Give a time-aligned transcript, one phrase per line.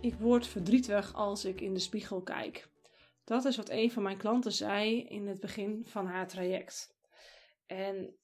[0.00, 2.70] Ik word verdrietig als ik in de spiegel kijk.
[3.24, 6.96] Dat is wat een van mijn klanten zei in het begin van haar traject.
[7.66, 8.16] En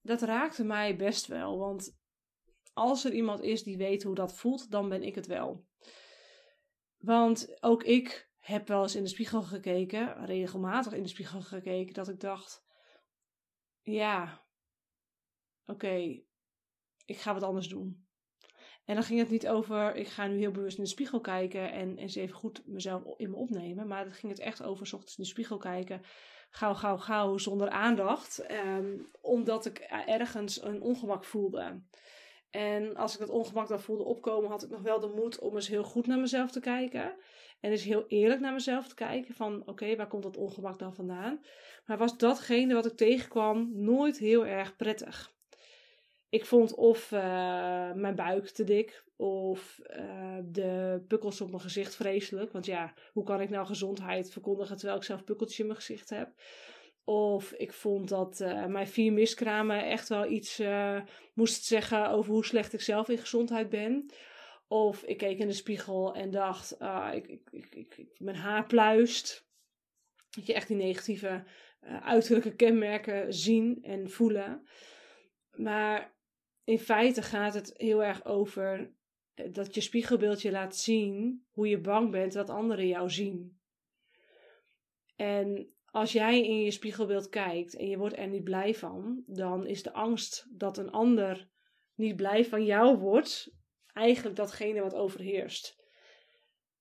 [0.00, 1.98] dat raakte mij best wel, want
[2.72, 5.66] als er iemand is die weet hoe dat voelt, dan ben ik het wel.
[6.96, 11.94] Want ook ik heb wel eens in de spiegel gekeken, regelmatig in de spiegel gekeken,
[11.94, 12.64] dat ik dacht:
[13.82, 14.46] ja,
[15.66, 16.22] oké,
[17.04, 18.05] ik ga wat anders doen.
[18.86, 21.72] En dan ging het niet over, ik ga nu heel bewust in de spiegel kijken
[21.72, 23.86] en eens even goed mezelf in me opnemen.
[23.86, 26.02] Maar dan ging het echt over, s ochtends in de spiegel kijken,
[26.50, 28.46] gauw, gauw, gauw, zonder aandacht.
[28.50, 31.82] Um, omdat ik ergens een ongemak voelde.
[32.50, 35.54] En als ik dat ongemak dan voelde opkomen, had ik nog wel de moed om
[35.54, 37.14] eens heel goed naar mezelf te kijken.
[37.60, 40.94] En dus heel eerlijk naar mezelf te kijken van oké, waar komt dat ongemak dan
[40.94, 41.40] vandaan?
[41.86, 45.35] Maar was datgene wat ik tegenkwam nooit heel erg prettig.
[46.28, 47.20] Ik vond of uh,
[47.92, 52.52] mijn buik te dik of uh, de pukkels op mijn gezicht vreselijk.
[52.52, 56.10] Want ja, hoe kan ik nou gezondheid verkondigen terwijl ik zelf pukkeltjes in mijn gezicht
[56.10, 56.32] heb?
[57.04, 60.62] Of ik vond dat uh, mijn vier miskramen echt wel iets
[61.34, 64.10] moest zeggen over hoe slecht ik zelf in gezondheid ben.
[64.68, 69.48] Of ik keek in de spiegel en dacht, uh, ik, ik, ik, mijn haar pluist.
[70.30, 71.44] Dat je echt die negatieve
[72.02, 74.68] uiterlijke kenmerken zien en voelen.
[75.50, 76.15] Maar
[76.66, 78.90] in feite gaat het heel erg over
[79.34, 83.60] eh, dat je spiegelbeeldje laat zien hoe je bang bent dat anderen jou zien.
[85.16, 89.66] En als jij in je spiegelbeeld kijkt en je wordt er niet blij van, dan
[89.66, 91.48] is de angst dat een ander
[91.94, 93.54] niet blij van jou wordt,
[93.92, 95.84] eigenlijk datgene wat overheerst.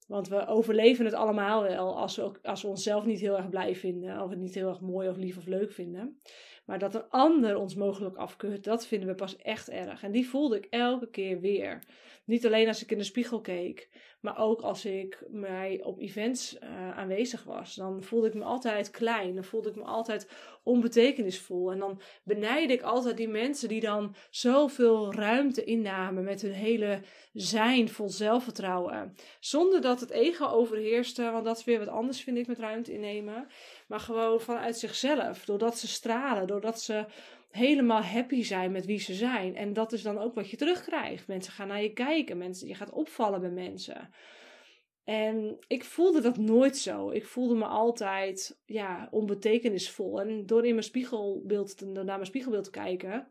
[0.08, 3.76] Want we overleven het allemaal wel als we, als we onszelf niet heel erg blij
[3.76, 6.20] vinden, of het niet heel erg mooi of lief of leuk vinden.
[6.66, 10.04] Maar dat een ander ons mogelijk afkeurt, dat vinden we pas echt erg.
[10.04, 11.80] En die voelde ik elke keer weer.
[12.26, 13.90] Niet alleen als ik in de spiegel keek,
[14.20, 17.76] maar ook als ik mij op events uh, aanwezig was.
[17.76, 20.30] Dan voelde ik me altijd klein, dan voelde ik me altijd
[20.64, 21.72] onbetekenisvol.
[21.72, 27.00] En dan benijdde ik altijd die mensen die dan zoveel ruimte innamen met hun hele
[27.34, 29.16] zijn vol zelfvertrouwen.
[29.40, 32.94] Zonder dat het ego overheerste, want dat is weer wat anders vind ik met ruimte
[32.94, 33.48] innemen.
[33.88, 37.06] Maar gewoon vanuit zichzelf, doordat ze stralen, doordat ze
[37.50, 39.56] helemaal happy zijn met wie ze zijn.
[39.56, 41.28] En dat is dan ook wat je terugkrijgt.
[41.28, 44.10] Mensen gaan naar je kijken, mensen, je gaat opvallen bij mensen.
[45.04, 47.10] En ik voelde dat nooit zo.
[47.10, 50.22] Ik voelde me altijd ja, onbetekenisvol.
[50.22, 53.28] En door in mijn spiegelbeeld, naar mijn spiegelbeeld te kijken,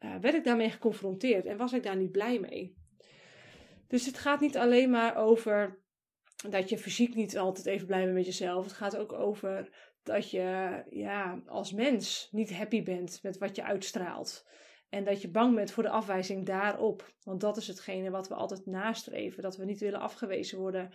[0.00, 2.74] uh, werd ik daarmee geconfronteerd en was ik daar niet blij mee.
[3.88, 5.78] Dus het gaat niet alleen maar over
[6.48, 8.64] dat je fysiek niet altijd even blij bent met jezelf.
[8.64, 9.70] Het gaat ook over
[10.02, 14.46] dat je ja, als mens niet happy bent met wat je uitstraalt.
[14.88, 17.12] En dat je bang bent voor de afwijzing daarop.
[17.22, 19.42] Want dat is hetgene wat we altijd nastreven.
[19.42, 20.90] Dat we niet willen afgewezen worden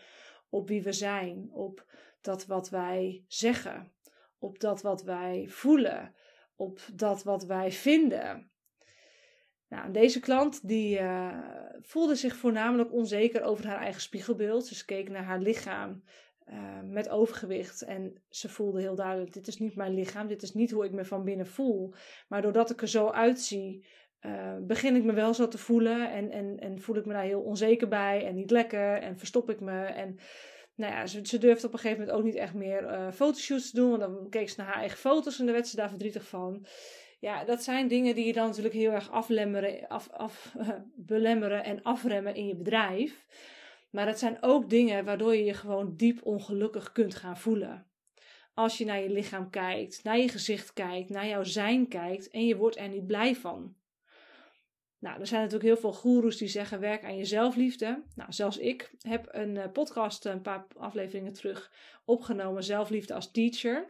[0.49, 1.49] op wie we zijn.
[1.51, 1.85] Op
[2.21, 3.93] dat wat wij zeggen.
[4.39, 6.15] Op dat wat wij voelen.
[6.55, 8.51] Op dat wat wij vinden.
[9.67, 11.39] Nou, deze klant die uh,
[11.81, 14.69] voelde zich voornamelijk onzeker over haar eigen spiegelbeeld.
[14.69, 16.03] Dus keek naar haar lichaam
[16.45, 20.53] uh, met overgewicht en ze voelde heel duidelijk: dit is niet mijn lichaam, dit is
[20.53, 21.93] niet hoe ik me van binnen voel.
[22.27, 23.85] Maar doordat ik er zo uitzie,
[24.21, 27.23] uh, begin ik me wel zo te voelen en, en, en voel ik me daar
[27.23, 29.85] heel onzeker bij en niet lekker en verstop ik me.
[29.85, 30.19] En
[30.75, 33.75] nou ja, ze, ze durfde op een gegeven moment ook niet echt meer fotoshoots te
[33.75, 36.27] doen, want dan keek ze naar haar eigen foto's en daar werd ze daar verdrietig
[36.27, 36.65] van
[37.25, 40.55] ja, dat zijn dingen die je dan natuurlijk heel erg aflemmeren, af, af,
[40.95, 43.25] belemmeren en afremmen in je bedrijf.
[43.95, 47.87] Maar het zijn ook dingen waardoor je je gewoon diep ongelukkig kunt gaan voelen.
[48.53, 52.45] Als je naar je lichaam kijkt, naar je gezicht kijkt, naar jouw zijn kijkt en
[52.45, 53.75] je wordt er niet blij van.
[54.99, 58.03] Nou, er zijn natuurlijk heel veel goeroes die zeggen werk aan je zelfliefde.
[58.15, 61.71] Nou, zelfs ik heb een eh, podcast een paar afleveringen terug
[62.05, 63.87] opgenomen, zelfliefde als teacher.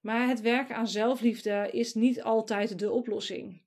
[0.00, 3.62] Maar het werken aan zelfliefde is niet altijd de oplossing.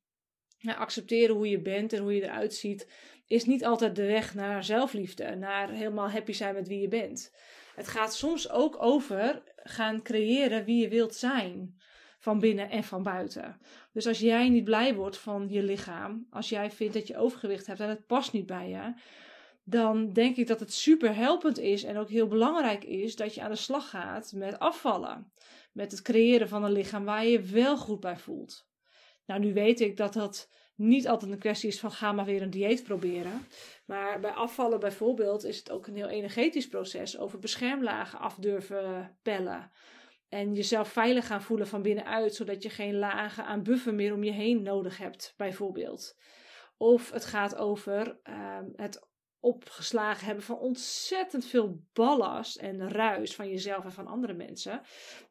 [0.59, 2.87] Nou, accepteren hoe je bent en hoe je eruit ziet
[3.31, 7.33] is niet altijd de weg naar zelfliefde, naar helemaal happy zijn met wie je bent.
[7.75, 11.79] Het gaat soms ook over gaan creëren wie je wilt zijn,
[12.19, 13.57] van binnen en van buiten.
[13.93, 17.67] Dus als jij niet blij wordt van je lichaam, als jij vindt dat je overgewicht
[17.67, 18.93] hebt en het past niet bij je,
[19.63, 23.41] dan denk ik dat het super helpend is en ook heel belangrijk is dat je
[23.41, 25.31] aan de slag gaat met afvallen
[25.71, 28.67] met het creëren van een lichaam waar je je wel goed bij voelt.
[29.25, 32.41] Nou, nu weet ik dat dat niet altijd een kwestie is van ga maar weer
[32.41, 33.47] een dieet proberen.
[33.85, 39.17] Maar bij afvallen bijvoorbeeld is het ook een heel energetisch proces over beschermlagen af durven
[39.21, 39.71] pellen.
[40.29, 44.23] En jezelf veilig gaan voelen van binnenuit, zodat je geen lagen aan buffer meer om
[44.23, 46.17] je heen nodig hebt, bijvoorbeeld.
[46.77, 49.09] Of het gaat over uh, het
[49.39, 54.81] opgeslagen hebben van ontzettend veel ballast en ruis van jezelf en van andere mensen.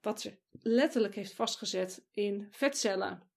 [0.00, 3.30] Wat ze letterlijk heeft vastgezet in vetcellen.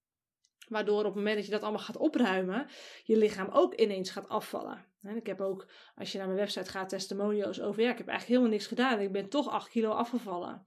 [0.68, 2.66] Waardoor op het moment dat je dat allemaal gaat opruimen,
[3.04, 4.84] je lichaam ook ineens gaat afvallen.
[5.02, 7.82] En ik heb ook, als je naar mijn website gaat, testimonials over.
[7.82, 9.00] Ja, ik heb eigenlijk helemaal niks gedaan.
[9.00, 10.66] Ik ben toch 8 kilo afgevallen.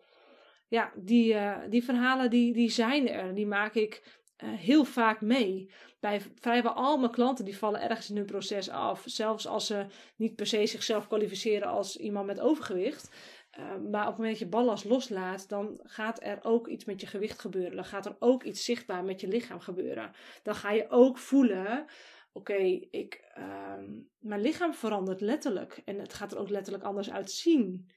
[0.67, 3.35] Ja, die, uh, die verhalen die, die zijn er.
[3.35, 5.71] Die maak ik uh, heel vaak mee.
[5.99, 9.03] Bij vrijwel al mijn klanten die vallen ergens in hun proces af.
[9.05, 9.85] Zelfs als ze
[10.15, 13.11] niet per se zichzelf kwalificeren als iemand met overgewicht.
[13.59, 17.01] Uh, maar op het moment dat je ballast loslaat, dan gaat er ook iets met
[17.01, 17.75] je gewicht gebeuren.
[17.75, 20.11] Dan gaat er ook iets zichtbaar met je lichaam gebeuren.
[20.43, 21.85] Dan ga je ook voelen:
[22.31, 23.73] oké, ik, uh,
[24.19, 25.81] mijn lichaam verandert letterlijk.
[25.85, 27.89] En het gaat er ook letterlijk anders uitzien.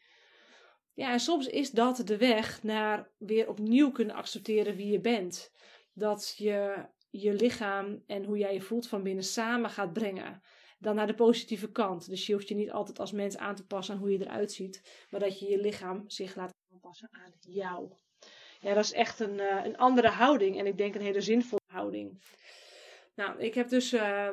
[0.94, 5.52] Ja, en soms is dat de weg naar weer opnieuw kunnen accepteren wie je bent
[5.92, 10.42] dat je je lichaam en hoe jij je voelt van binnen samen gaat brengen.
[10.82, 12.08] Dan naar de positieve kant.
[12.08, 14.52] Dus je hoeft je niet altijd als mens aan te passen aan hoe je eruit
[14.52, 17.92] ziet, maar dat je je lichaam zich laat aanpassen aan jou.
[18.60, 21.60] Ja, dat is echt een, uh, een andere houding en ik denk een hele zinvolle
[21.66, 22.22] houding.
[23.14, 24.28] Nou, ik heb dus uh,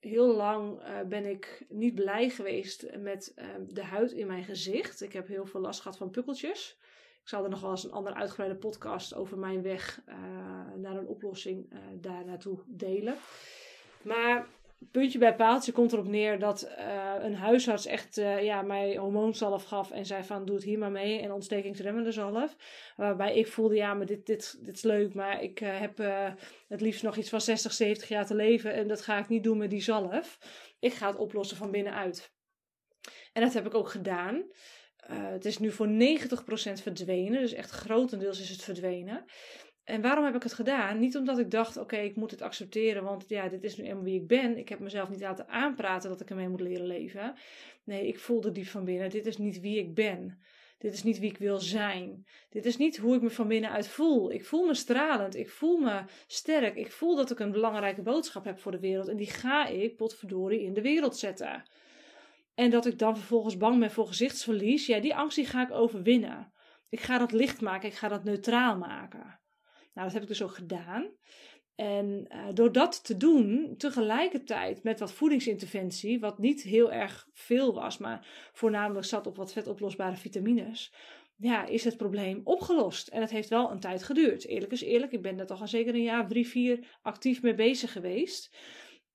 [0.00, 3.32] heel lang uh, ben ik niet blij geweest met
[3.68, 5.02] de huid in mijn gezicht.
[5.02, 6.78] Ik heb heel veel last gehad van pukkeltjes.
[7.22, 10.14] Ik zal er nog wel eens een andere uitgebreide podcast over mijn weg uh,
[10.76, 13.16] naar een oplossing daar naartoe delen.
[14.02, 14.46] Maar
[14.90, 19.90] puntje bij paaltje komt erop neer dat uh, een huisarts echt ja, mij hormoonzalf gaf
[19.90, 22.56] en zei van doe het hier maar mee en ontstekingsremmende zalf.
[22.96, 25.96] Waarbij ik voelde ja, maar dit, dit, dit is leuk, maar ik heb
[26.68, 29.44] het liefst nog iets van 60, 70 jaar te leven en dat ga ik niet
[29.44, 30.38] doen met die zalf.
[30.78, 32.32] Ik ga het oplossen van binnenuit.
[33.32, 34.44] En dat heb ik ook gedaan.
[35.10, 35.90] Uh, het is nu voor 90%
[36.82, 39.24] verdwenen, dus echt grotendeels is het verdwenen.
[39.84, 40.98] En waarom heb ik het gedaan?
[40.98, 44.02] Niet omdat ik dacht, oké, ik moet het accepteren, want ja, dit is nu eenmaal
[44.02, 44.58] wie ik ben.
[44.58, 47.34] Ik heb mezelf niet laten aanpraten dat ik ermee moet leren leven.
[47.84, 50.38] Nee, ik voelde diep van binnen, dit is niet wie ik ben.
[50.78, 52.26] Dit is niet wie ik wil zijn.
[52.50, 54.32] Dit is niet hoe ik me van binnenuit voel.
[54.32, 55.36] Ik voel me stralend.
[55.36, 56.76] Ik voel me sterk.
[56.76, 59.08] Ik voel dat ik een belangrijke boodschap heb voor de wereld.
[59.08, 61.62] En die ga ik, potverdorie, in de wereld zetten.
[62.54, 64.86] En dat ik dan vervolgens bang ben voor gezichtsverlies.
[64.86, 66.52] Ja, die angst ga ik overwinnen.
[66.88, 67.88] Ik ga dat licht maken.
[67.88, 69.40] Ik ga dat neutraal maken.
[69.94, 71.10] Nou, dat heb ik dus ook gedaan.
[71.74, 77.74] En uh, door dat te doen, tegelijkertijd met wat voedingsinterventie, wat niet heel erg veel
[77.74, 80.94] was, maar voornamelijk zat op wat vetoplosbare vitamines,
[81.36, 83.08] ja, is het probleem opgelost.
[83.08, 84.46] En het heeft wel een tijd geduurd.
[84.46, 87.54] Eerlijk is eerlijk, ik ben er toch al zeker een jaar drie, vier actief mee
[87.54, 88.56] bezig geweest.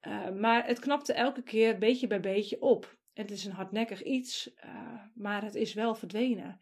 [0.07, 2.97] Uh, maar het knapte elke keer beetje bij beetje op.
[3.13, 6.59] Het is een hardnekkig iets, uh, maar het is wel verdwenen.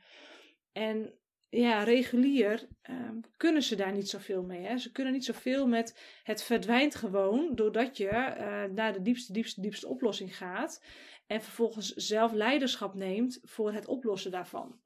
[0.71, 1.13] En
[1.49, 4.65] ja, regulier uh, kunnen ze daar niet zoveel mee.
[4.65, 4.77] Hè?
[4.77, 9.61] Ze kunnen niet zoveel met het verdwijnt gewoon doordat je uh, naar de diepste, diepste,
[9.61, 10.83] diepste oplossing gaat.
[11.27, 14.79] En vervolgens zelf leiderschap neemt voor het oplossen daarvan.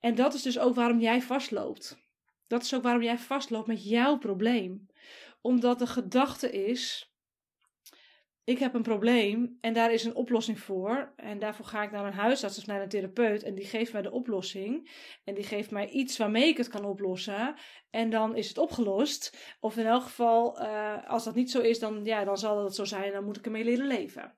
[0.00, 1.98] En dat is dus ook waarom jij vastloopt.
[2.46, 4.86] Dat is ook waarom jij vastloopt met jouw probleem.
[5.40, 7.11] Omdat de gedachte is:
[8.44, 11.12] ik heb een probleem en daar is een oplossing voor.
[11.16, 14.02] En daarvoor ga ik naar een huisarts of naar een therapeut en die geeft mij
[14.02, 14.90] de oplossing.
[15.24, 17.54] En die geeft mij iets waarmee ik het kan oplossen.
[17.90, 19.36] En dan is het opgelost.
[19.60, 22.74] Of in elk geval, uh, als dat niet zo is, dan, ja, dan zal dat
[22.74, 24.34] zo zijn en dan moet ik ermee leren leven.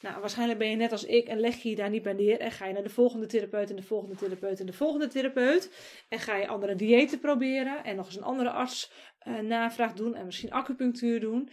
[0.00, 2.40] Nou, waarschijnlijk ben je net als ik en leg je je daar niet bij neer.
[2.40, 5.70] En ga je naar de volgende therapeut en de volgende therapeut en de volgende therapeut.
[6.08, 8.92] En ga je andere diëten proberen en nog eens een andere arts
[9.28, 11.50] uh, navraag doen en misschien acupunctuur doen.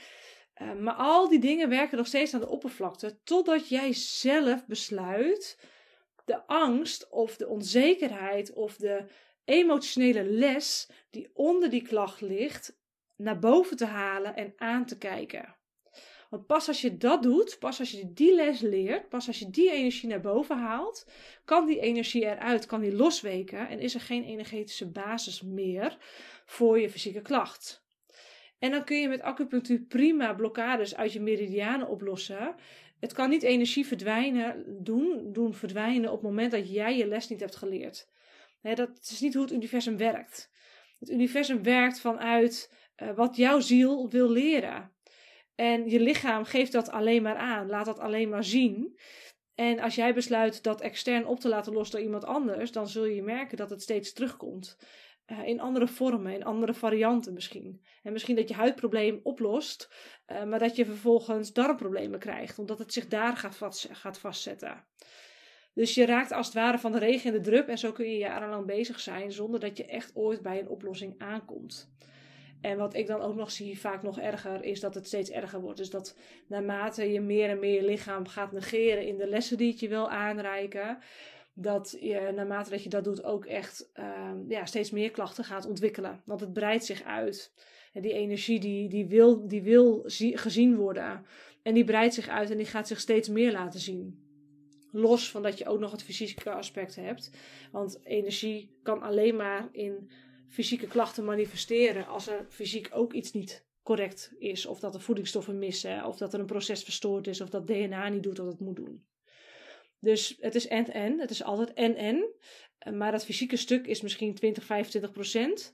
[0.62, 5.58] Uh, maar al die dingen werken nog steeds aan de oppervlakte, totdat jij zelf besluit
[6.26, 9.06] de angst of de onzekerheid of de
[9.46, 12.78] emotionele les die onder die klacht ligt,
[13.16, 15.56] naar boven te halen en aan te kijken.
[16.30, 19.50] Want pas als je dat doet, pas als je die les leert, pas als je
[19.50, 21.08] die energie naar boven haalt,
[21.46, 25.98] kan die energie eruit, kan die losweken en is er geen energetische basis meer
[26.46, 27.83] voor je fysieke klacht.
[28.64, 32.56] En dan kun je met acupunctuur prima blokkades uit je meridianen oplossen.
[33.00, 37.28] Het kan niet energie verdwijnen, doen, doen verdwijnen op het moment dat jij je les
[37.28, 38.10] niet hebt geleerd.
[38.62, 40.52] dat is niet hoe het universum werkt.
[41.00, 44.92] Het universum werkt vanuit uh, wat jouw ziel wil leren.
[45.56, 49.00] En je lichaam geeft dat alleen maar aan, laat dat alleen maar zien.
[49.56, 53.06] En als jij besluit dat extern op te laten lossen door iemand anders, dan zul
[53.06, 54.78] je merken dat het steeds terugkomt.
[55.32, 57.86] Uh, in andere vormen, in andere varianten misschien.
[58.04, 59.94] En misschien dat je huidprobleem oplost,
[60.28, 64.86] uh, maar dat je vervolgens darmproblemen krijgt, omdat het zich daar gaat, gaat vastzetten.
[65.74, 68.10] Dus je raakt als het ware van de regen in de drup en zo kun
[68.10, 71.92] je jarenlang bezig zijn zonder dat je echt ooit bij een oplossing aankomt.
[72.62, 75.62] En wat ik dan ook nog zie, vaak nog erger, is dat het steeds erger
[75.62, 75.78] wordt.
[75.78, 79.80] Dus dat naarmate je meer en meer lichaam gaat negeren in de lessen die het
[79.80, 80.98] je wil aanreiken,
[81.54, 85.66] dat je naarmate dat je dat doet ook echt uh, ja, steeds meer klachten gaat
[85.66, 86.22] ontwikkelen.
[86.26, 87.54] Want het breidt zich uit.
[87.94, 91.26] En die energie die, die wil, die wil gezien worden.
[91.62, 94.22] En die breidt zich uit en die gaat zich steeds meer laten zien.
[94.92, 97.32] Los van dat je ook nog het fysieke aspect hebt.
[97.72, 100.12] Want energie kan alleen maar in
[100.48, 104.66] fysieke klachten manifesteren als er fysiek ook iets niet correct is.
[104.66, 108.10] Of dat er voedingsstoffen missen, of dat er een proces verstoord is, of dat DNA
[108.10, 109.06] niet doet wat het moet doen.
[110.04, 112.26] Dus het is en-en, het is altijd en-en.
[112.94, 115.74] Maar dat fysieke stuk is misschien 20, 25 procent.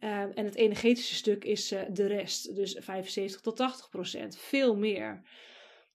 [0.00, 4.38] Uh, en het energetische stuk is uh, de rest, dus 75 tot 80 procent.
[4.38, 5.22] Veel meer.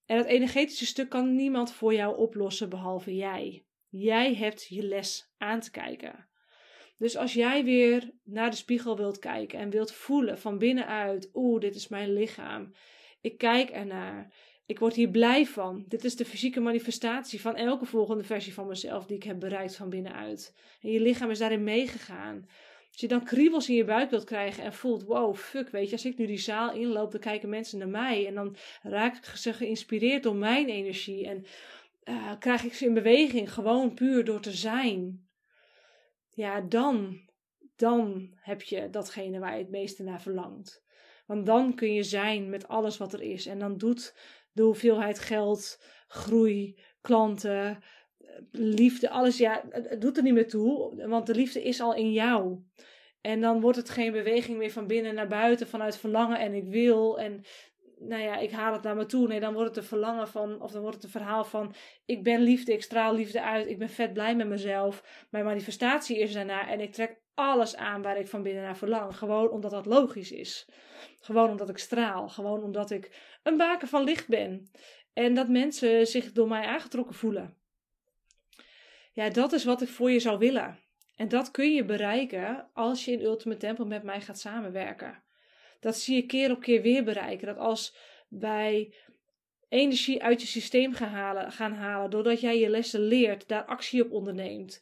[0.05, 3.65] En het energetische stuk kan niemand voor jou oplossen behalve jij.
[3.89, 6.29] Jij hebt je les aan te kijken.
[6.97, 11.61] Dus als jij weer naar de spiegel wilt kijken en wilt voelen van binnenuit: oeh,
[11.61, 12.73] dit is mijn lichaam.
[13.21, 14.33] Ik kijk ernaar.
[14.65, 15.85] Ik word hier blij van.
[15.87, 19.75] Dit is de fysieke manifestatie van elke volgende versie van mezelf die ik heb bereikt
[19.75, 20.55] van binnenuit.
[20.81, 22.49] En je lichaam is daarin meegegaan.
[22.91, 25.91] Als je dan kriebels in je buik wilt krijgen en voelt: wow, fuck, weet je,
[25.91, 28.27] als ik nu die zaal inloop, dan kijken mensen naar mij.
[28.27, 31.27] En dan raak ik ze geïnspireerd door mijn energie.
[31.27, 31.45] En
[32.03, 35.25] uh, krijg ik ze in beweging, gewoon puur door te zijn
[36.35, 37.21] ja, dan,
[37.75, 40.83] dan heb je datgene waar je het meeste naar verlangt.
[41.25, 43.45] Want dan kun je zijn met alles wat er is.
[43.45, 44.15] En dan doet
[44.55, 47.83] de hoeveelheid geld, groei, klanten,
[48.51, 51.05] liefde, alles, ja, het doet er niet meer toe.
[51.07, 52.63] Want de liefde is al in jou.
[53.21, 56.67] En dan wordt het geen beweging meer van binnen naar buiten, vanuit verlangen en ik
[56.67, 57.19] wil.
[57.19, 57.43] En
[57.99, 59.27] nou ja, ik haal het naar me toe.
[59.27, 61.73] Nee, dan wordt het een verlangen van, of dan wordt het een verhaal van:
[62.05, 65.25] ik ben liefde, ik straal liefde uit, ik ben vet blij met mezelf.
[65.29, 69.17] Mijn manifestatie is daarna en ik trek alles aan waar ik van binnen naar verlang.
[69.17, 70.67] Gewoon omdat dat logisch is.
[71.21, 72.29] Gewoon omdat ik straal.
[72.29, 73.11] Gewoon omdat ik
[73.43, 74.71] een baken van licht ben.
[75.13, 77.57] En dat mensen zich door mij aangetrokken voelen.
[79.13, 80.79] Ja, dat is wat ik voor je zou willen.
[81.15, 85.23] En dat kun je bereiken als je in Ultimate Temple met mij gaat samenwerken.
[85.79, 87.47] Dat zie je keer op keer weer bereiken.
[87.47, 87.95] Dat als
[88.27, 88.93] wij
[89.69, 94.03] energie uit je systeem gaan halen, gaan halen doordat jij je lessen leert, daar actie
[94.03, 94.81] op onderneemt,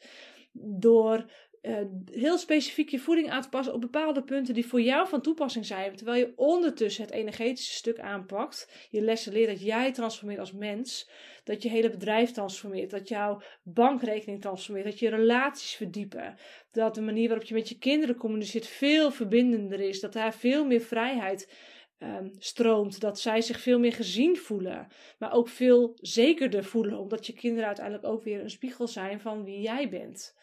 [0.80, 1.32] door
[1.63, 1.77] uh,
[2.12, 5.65] heel specifiek je voeding aan te passen op bepaalde punten die voor jou van toepassing
[5.65, 5.96] zijn.
[5.96, 8.88] Terwijl je ondertussen het energetische stuk aanpakt.
[8.89, 11.10] Je lessen leert dat jij transformeert als mens.
[11.43, 12.89] Dat je hele bedrijf transformeert.
[12.89, 14.86] Dat jouw bankrekening transformeert.
[14.86, 16.38] Dat je relaties verdiepen.
[16.72, 20.00] Dat de manier waarop je met je kinderen communiceert veel verbindender is.
[20.00, 21.53] Dat daar veel meer vrijheid
[22.00, 23.00] um, stroomt.
[23.00, 24.88] Dat zij zich veel meer gezien voelen.
[25.20, 27.00] Maar ook veel zekerder voelen.
[27.00, 30.41] Omdat je kinderen uiteindelijk ook weer een spiegel zijn van wie jij bent.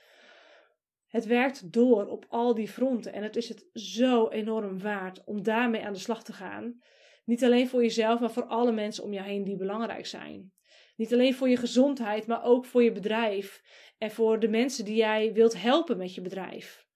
[1.10, 5.42] Het werkt door op al die fronten en het is het zo enorm waard om
[5.42, 6.82] daarmee aan de slag te gaan.
[7.24, 10.52] Niet alleen voor jezelf, maar voor alle mensen om je heen die belangrijk zijn.
[10.96, 13.62] Niet alleen voor je gezondheid, maar ook voor je bedrijf
[13.98, 16.86] en voor de mensen die jij wilt helpen met je bedrijf.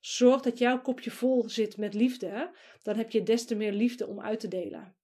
[0.00, 2.50] Zorg dat jouw kopje vol zit met liefde,
[2.82, 4.96] dan heb je des te meer liefde om uit te delen.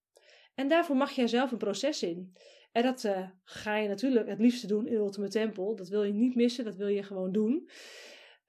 [0.54, 2.36] En daarvoor mag jij zelf een proces in.
[2.72, 5.74] En dat uh, ga je natuurlijk het liefste doen in Ultimate Temple.
[5.74, 7.68] Dat wil je niet missen, dat wil je gewoon doen.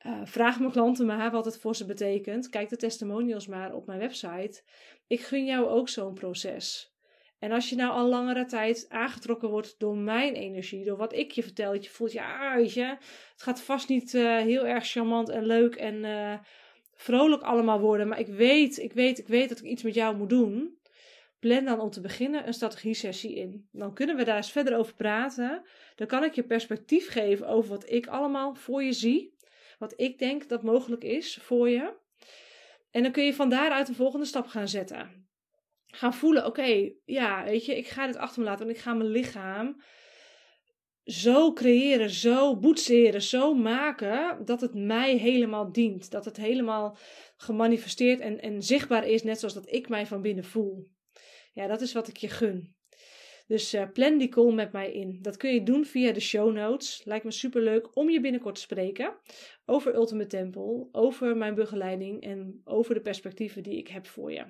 [0.06, 2.50] Uh, vraag mijn klanten maar wat het voor ze betekent.
[2.50, 4.62] Kijk de testimonials maar op mijn website.
[5.08, 6.94] Ik gun jou ook zo'n proces.
[7.40, 11.32] En als je nou al langere tijd aangetrokken wordt door mijn energie, door wat ik
[11.32, 12.86] je vertel, dat je voelt, ja, je,
[13.32, 16.38] het gaat vast niet uh, heel erg charmant en leuk en uh,
[16.94, 20.18] vrolijk allemaal worden, maar ik weet, ik weet, ik weet dat ik iets met jou
[20.18, 20.78] moet doen.
[21.40, 23.68] Plan dan om te beginnen een strategie-sessie in.
[23.72, 25.62] Dan kunnen we daar eens verder over praten.
[25.96, 29.38] Dan kan ik je perspectief geven over wat ik allemaal voor je zie
[29.80, 31.94] wat ik denk dat mogelijk is voor je.
[32.92, 35.28] En dan kun je van daaruit de volgende stap gaan zetten.
[35.86, 38.94] Gaan voelen, oké, ja, weet je, ik ga dit achter me laten, want ik ga
[38.94, 39.82] mijn lichaam
[41.04, 46.12] zo creëren, zo boetseren, zo maken dat het mij helemaal dient.
[46.12, 46.98] Dat het helemaal
[47.38, 50.90] gemanifesteerd en, en zichtbaar is, net zoals dat ik mij van binnen voel.
[51.54, 52.76] Ja, dat is wat ik je gun.
[53.50, 55.18] Dus uh, plan die call met mij in.
[55.22, 57.02] Dat kun je doen via de show notes.
[57.06, 59.16] Lijkt me super leuk om je binnenkort te spreken
[59.66, 64.46] over Ultimate Temple, over mijn begeleiding en over de perspectieven die ik heb voor je.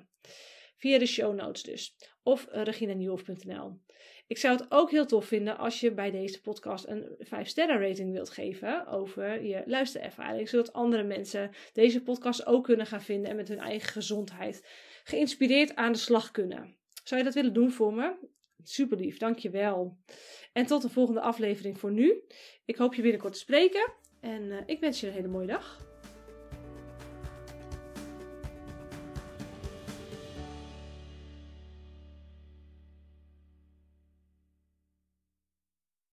[0.76, 1.96] Via de show notes dus.
[2.22, 3.80] Of uh, reginanieuwhof.nl.
[4.26, 7.88] Ik zou het ook heel tof vinden als je bij deze podcast een 5 sterren
[7.88, 10.48] rating wilt geven over je luisterervaring.
[10.48, 14.68] Zodat andere mensen deze podcast ook kunnen gaan vinden en met hun eigen gezondheid
[15.04, 16.76] geïnspireerd aan de slag kunnen.
[17.04, 18.38] Zou je dat willen doen voor me?
[18.62, 19.98] Super lief, dankjewel.
[20.52, 22.22] En tot de volgende aflevering voor nu.
[22.64, 25.89] Ik hoop je binnenkort te spreken en uh, ik wens je een hele mooie dag.